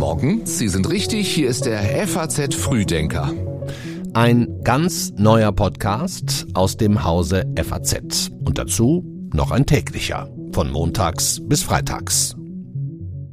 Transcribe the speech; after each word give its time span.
Morgen, 0.00 0.46
Sie 0.46 0.68
sind 0.68 0.88
richtig, 0.88 1.30
hier 1.30 1.50
ist 1.50 1.66
der 1.66 1.82
FAZ 2.08 2.54
Frühdenker. 2.54 3.34
Ein 4.14 4.62
ganz 4.64 5.12
neuer 5.18 5.52
Podcast 5.52 6.46
aus 6.54 6.78
dem 6.78 7.04
Hause 7.04 7.44
FAZ. 7.54 8.30
Und 8.42 8.56
dazu 8.56 9.04
noch 9.34 9.50
ein 9.50 9.66
täglicher, 9.66 10.30
von 10.52 10.72
montags 10.72 11.42
bis 11.46 11.62
freitags. 11.62 12.34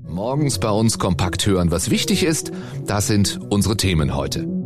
Morgens 0.03 0.59
bei 0.59 0.69
uns 0.69 0.99
kompakt 0.99 1.45
hören, 1.45 1.71
was 1.71 1.89
wichtig 1.89 2.23
ist, 2.23 2.51
das 2.85 3.07
sind 3.07 3.39
unsere 3.49 3.77
Themen 3.77 4.13
heute. 4.13 4.56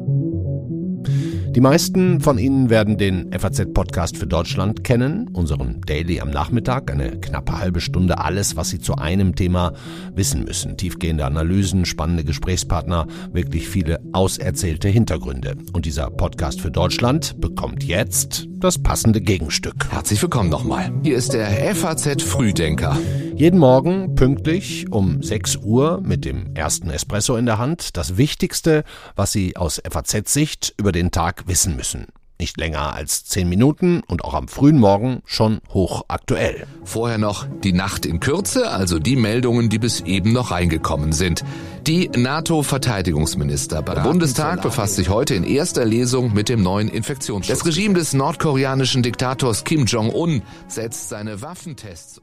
Die 1.54 1.60
meisten 1.60 2.22
von 2.22 2.38
Ihnen 2.38 2.70
werden 2.70 2.98
den 2.98 3.30
FAZ-Podcast 3.38 4.16
für 4.16 4.26
Deutschland 4.26 4.86
kennen, 4.86 5.28
unseren 5.34 5.82
Daily 5.86 6.22
am 6.22 6.30
Nachmittag, 6.30 6.90
eine 6.90 7.20
knappe 7.20 7.60
halbe 7.60 7.82
Stunde 7.82 8.20
alles, 8.20 8.56
was 8.56 8.70
Sie 8.70 8.80
zu 8.80 8.96
einem 8.96 9.36
Thema 9.36 9.74
wissen 10.16 10.46
müssen. 10.46 10.78
Tiefgehende 10.78 11.26
Analysen, 11.26 11.84
spannende 11.84 12.24
Gesprächspartner, 12.24 13.06
wirklich 13.34 13.68
viele 13.68 14.00
auserzählte 14.14 14.88
Hintergründe. 14.88 15.58
Und 15.74 15.86
dieser 15.86 16.10
Podcast 16.10 16.62
für 16.62 16.72
Deutschland 16.72 17.42
bekommt 17.42 17.84
jetzt 17.84 18.48
das 18.60 18.78
passende 18.78 19.20
Gegenstück. 19.20 19.92
Herzlich 19.92 20.22
willkommen 20.22 20.50
nochmal. 20.50 20.90
Hier 21.04 21.18
ist 21.18 21.34
der 21.34 21.76
FAZ 21.76 22.24
Frühdenker. 22.24 22.98
Jeden 23.42 23.58
Morgen 23.58 24.14
pünktlich 24.14 24.92
um 24.92 25.24
6 25.24 25.62
Uhr 25.64 26.00
mit 26.04 26.26
dem 26.26 26.54
ersten 26.54 26.92
Espresso 26.92 27.38
in 27.38 27.48
der 27.48 27.58
Hand 27.58 27.98
das 27.98 28.16
Wichtigste, 28.16 28.84
was 29.16 29.32
Sie 29.32 29.58
aus 29.58 29.82
FAZ-Sicht 29.84 30.76
über 30.78 30.92
den 30.92 31.10
Tag 31.10 31.48
wissen 31.48 31.76
müssen. 31.76 32.06
Nicht 32.40 32.58
länger 32.58 32.94
als 32.94 33.26
zehn 33.26 33.50
Minuten 33.50 34.04
und 34.08 34.24
auch 34.24 34.36
am 34.36 34.48
frühen 34.48 34.78
Morgen 34.78 35.24
schon 35.26 35.60
hochaktuell. 35.74 36.68
Vorher 36.84 37.18
noch 37.18 37.48
die 37.64 37.74
Nacht 37.74 38.06
in 38.06 38.20
Kürze, 38.20 38.70
also 38.70 39.00
die 39.00 39.16
Meldungen, 39.16 39.70
die 39.70 39.80
bis 39.80 40.02
eben 40.02 40.34
noch 40.34 40.52
reingekommen 40.52 41.12
sind. 41.12 41.44
Die 41.88 42.10
NATO-Verteidigungsminister. 42.10 43.82
Der 43.82 44.02
Bundestag 44.02 44.62
befasst 44.62 44.96
sich 44.96 45.10
heute 45.10 45.36
in 45.36 45.44
erster 45.44 45.86
Lesung 45.86 46.34
mit 46.34 46.50
dem 46.50 46.62
neuen 46.62 46.90
Infektionsschutz. 46.90 47.60
Das 47.60 47.66
Regime 47.66 47.96
des 47.96 48.14
nordkoreanischen 48.14 49.04
Diktators 49.04 49.64
Kim 49.64 49.86
Jong-un 49.86 50.44
setzt 50.68 51.10
seine 51.10 51.42
Waffentests. 51.42 52.22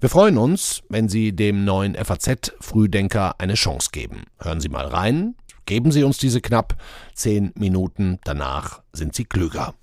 Wir 0.00 0.08
freuen 0.08 0.38
uns, 0.38 0.82
wenn 0.88 1.08
Sie 1.08 1.32
dem 1.32 1.64
neuen 1.64 1.94
FAZ-Frühdenker 1.94 3.36
eine 3.38 3.54
Chance 3.54 3.90
geben. 3.92 4.24
Hören 4.38 4.60
Sie 4.60 4.68
mal 4.68 4.86
rein, 4.86 5.34
Geben 5.68 5.92
Sie 5.92 6.02
uns 6.02 6.16
diese 6.16 6.40
knapp 6.40 6.78
zehn 7.12 7.52
Minuten, 7.54 8.20
danach 8.24 8.80
sind 8.94 9.14
Sie 9.14 9.26
klüger. 9.26 9.74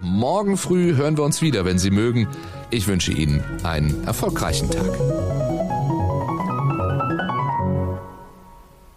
Morgen 0.00 0.56
früh 0.56 0.96
hören 0.96 1.18
wir 1.18 1.24
uns 1.24 1.42
wieder, 1.42 1.66
wenn 1.66 1.78
Sie 1.78 1.90
mögen. 1.90 2.28
Ich 2.70 2.86
wünsche 2.86 3.12
Ihnen 3.12 3.44
einen 3.62 4.04
erfolgreichen 4.04 4.70
Tag. 4.70 5.47